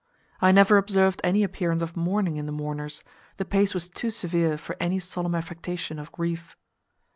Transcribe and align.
I 0.41 0.51
never 0.51 0.77
observed 0.77 1.21
any 1.23 1.43
appearance 1.43 1.83
of 1.83 1.95
mourning 1.95 2.37
in 2.37 2.47
the 2.47 2.51
mourners: 2.51 3.03
the 3.37 3.45
pace 3.45 3.75
was 3.75 3.87
too 3.87 4.09
severe 4.09 4.57
for 4.57 4.75
any 4.79 4.97
solemn 4.97 5.35
affectation 5.35 5.99
of 5.99 6.11
grief. 6.11 6.57